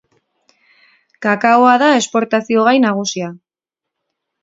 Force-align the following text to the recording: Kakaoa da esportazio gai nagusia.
Kakaoa 1.27 1.75
da 1.83 1.91
esportazio 2.01 2.67
gai 2.71 2.77
nagusia. 2.89 3.33